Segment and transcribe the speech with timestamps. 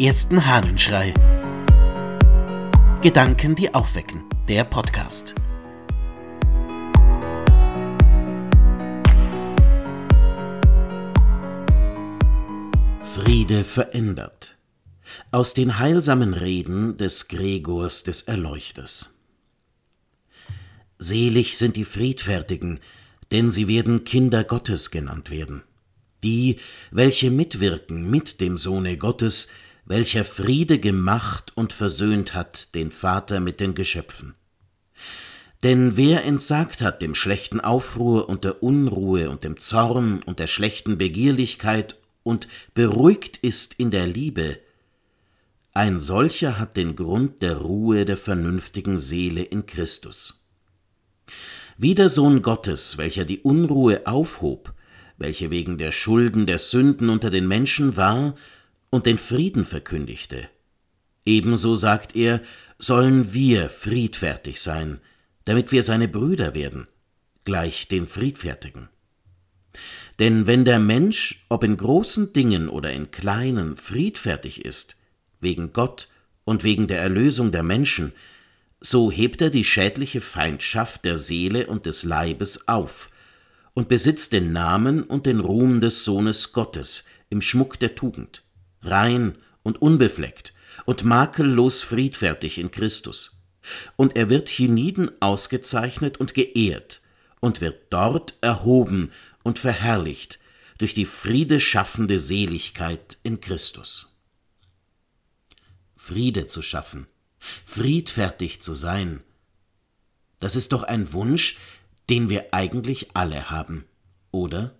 [0.00, 1.12] ersten Hahnenschrei.
[3.02, 4.24] Gedanken, die aufwecken.
[4.48, 5.34] Der Podcast.
[13.02, 14.56] Friede verändert.
[15.32, 19.20] Aus den heilsamen Reden des Gregors des Erleuchters.
[20.98, 22.80] Selig sind die Friedfertigen,
[23.32, 25.62] denn sie werden Kinder Gottes genannt werden.
[26.22, 26.56] Die,
[26.90, 29.48] welche mitwirken mit dem Sohne Gottes,
[29.84, 34.34] welcher Friede gemacht und versöhnt hat den Vater mit den Geschöpfen.
[35.62, 40.46] Denn wer entsagt hat dem schlechten Aufruhr und der Unruhe und dem Zorn und der
[40.46, 44.58] schlechten Begierlichkeit und beruhigt ist in der Liebe,
[45.72, 50.44] ein solcher hat den Grund der Ruhe der vernünftigen Seele in Christus.
[51.76, 54.74] Wie der Sohn Gottes, welcher die Unruhe aufhob,
[55.16, 58.34] welche wegen der Schulden der Sünden unter den Menschen war
[58.90, 60.48] und den Frieden verkündigte.
[61.24, 62.42] Ebenso sagt er,
[62.78, 65.00] sollen wir friedfertig sein,
[65.44, 66.86] damit wir seine Brüder werden,
[67.44, 68.88] gleich den Friedfertigen.
[70.18, 74.96] Denn wenn der Mensch, ob in großen Dingen oder in kleinen, friedfertig ist,
[75.40, 76.08] wegen Gott
[76.44, 78.12] und wegen der Erlösung der Menschen,
[78.80, 83.10] so hebt er die schädliche Feindschaft der Seele und des Leibes auf
[83.74, 88.42] und besitzt den Namen und den Ruhm des Sohnes Gottes im Schmuck der Tugend,
[88.82, 90.54] rein und unbefleckt
[90.86, 93.40] und makellos friedfertig in Christus.
[93.96, 97.02] Und er wird hienieden ausgezeichnet und geehrt
[97.40, 100.38] und wird dort erhoben und verherrlicht
[100.78, 104.16] durch die friedeschaffende Seligkeit in Christus.
[105.94, 107.06] Friede zu schaffen,
[107.38, 109.22] friedfertig zu sein,
[110.38, 111.58] das ist doch ein Wunsch,
[112.08, 113.84] den wir eigentlich alle haben,
[114.30, 114.74] oder?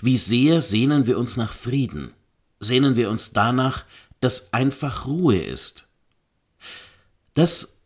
[0.00, 2.14] Wie sehr sehnen wir uns nach Frieden,
[2.62, 3.84] sehnen wir uns danach,
[4.20, 5.88] dass einfach Ruhe ist.
[7.34, 7.80] Das,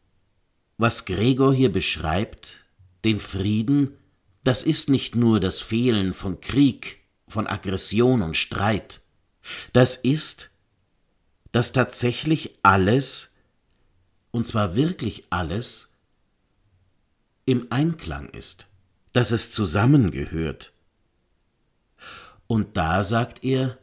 [0.77, 2.65] was Gregor hier beschreibt,
[3.05, 3.97] den Frieden,
[4.45, 9.01] das ist nicht nur das Fehlen von Krieg, von Aggression und Streit,
[9.73, 10.51] das ist,
[11.53, 13.35] dass tatsächlich alles,
[14.31, 15.97] und zwar wirklich alles,
[17.47, 18.67] im Einklang ist,
[19.13, 20.75] dass es zusammengehört.
[22.47, 23.79] Und da sagt er,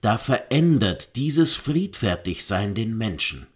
[0.00, 3.46] da verändert dieses Friedfertigsein den Menschen.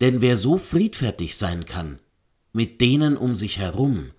[0.00, 1.98] Denn wer so friedfertig sein kann,
[2.52, 4.10] mit denen um sich herum,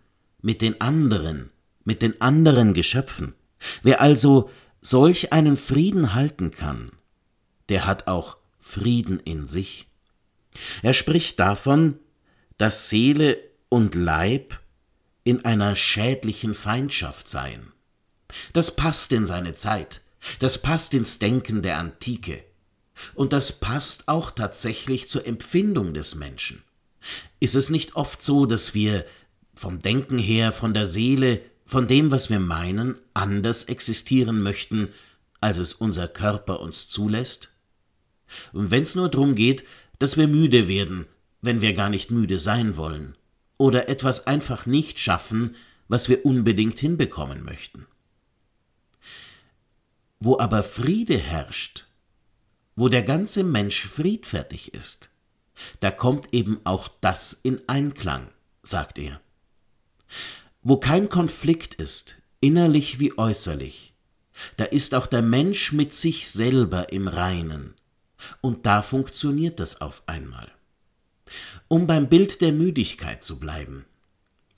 [0.41, 1.51] mit den anderen,
[1.83, 3.35] mit den anderen Geschöpfen,
[3.83, 4.49] wer also
[4.81, 6.91] solch einen Frieden halten kann,
[7.69, 9.87] der hat auch Frieden in sich.
[10.81, 11.99] Er spricht davon,
[12.57, 13.37] dass Seele
[13.69, 14.59] und Leib
[15.23, 17.71] in einer schädlichen Feindschaft seien.
[18.53, 20.01] Das passt in seine Zeit,
[20.39, 22.43] das passt ins Denken der Antike,
[23.13, 26.63] und das passt auch tatsächlich zur Empfindung des Menschen.
[27.39, 29.05] Ist es nicht oft so, dass wir
[29.53, 34.89] vom Denken her, von der Seele, von dem, was wir meinen, anders existieren möchten,
[35.41, 37.51] als es unser Körper uns zulässt?
[38.53, 39.63] Und wenn es nur darum geht,
[39.99, 41.05] dass wir müde werden,
[41.41, 43.15] wenn wir gar nicht müde sein wollen,
[43.57, 45.55] oder etwas einfach nicht schaffen,
[45.87, 47.85] was wir unbedingt hinbekommen möchten.
[50.25, 51.85] Wo aber Friede herrscht,
[52.75, 55.11] wo der ganze Mensch friedfertig ist,
[55.81, 58.29] da kommt eben auch das in Einklang,
[58.63, 59.21] sagt er.
[60.63, 63.93] Wo kein Konflikt ist, innerlich wie äußerlich,
[64.57, 67.75] da ist auch der Mensch mit sich selber im Reinen,
[68.41, 70.51] und da funktioniert das auf einmal.
[71.67, 73.85] Um beim Bild der Müdigkeit zu bleiben.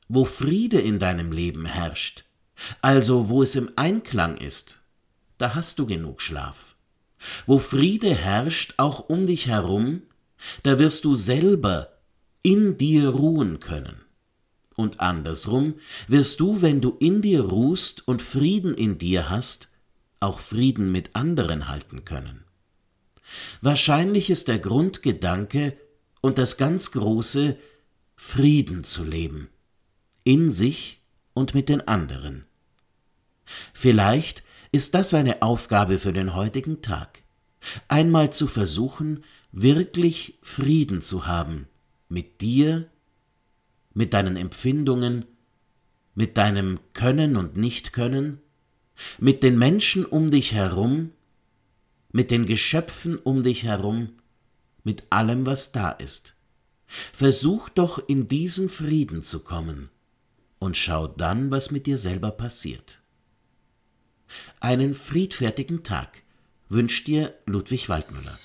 [0.08, 2.24] Wo Friede in deinem Leben herrscht,
[2.82, 4.80] also wo es im Einklang ist,
[5.38, 6.76] da hast du genug Schlaf.
[7.46, 10.04] Wo Friede herrscht, auch um dich herum,
[10.64, 11.90] da wirst du selber
[12.44, 14.02] in dir ruhen können.
[14.76, 15.76] Und andersrum
[16.08, 19.70] wirst du, wenn du in dir ruhst und Frieden in dir hast,
[20.20, 22.44] auch Frieden mit anderen halten können.
[23.62, 25.76] Wahrscheinlich ist der Grundgedanke,
[26.22, 27.58] und das ganz große
[28.16, 29.50] Frieden zu leben,
[30.24, 31.02] in sich
[31.34, 32.46] und mit den anderen.
[33.74, 37.24] Vielleicht ist das eine Aufgabe für den heutigen Tag,
[37.88, 41.68] einmal zu versuchen, wirklich Frieden zu haben
[42.10, 42.90] mit dir,
[43.94, 45.26] mit deinen Empfindungen,
[46.14, 48.42] mit deinem Können und Nichtkönnen,
[49.20, 51.12] mit den Menschen um dich herum,
[52.12, 54.10] mit den Geschöpfen um dich herum,
[54.84, 56.36] mit allem, was da ist.
[56.88, 59.90] Versuch doch in diesen Frieden zu kommen
[60.60, 63.02] und schau dann, was mit dir selber passiert.
[64.60, 66.22] Einen friedfertigen Tag
[66.70, 68.38] wünscht dir Ludwig Waldmüller.